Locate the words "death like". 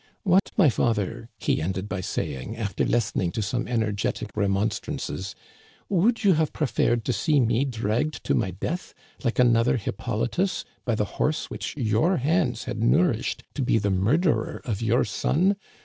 8.49-9.37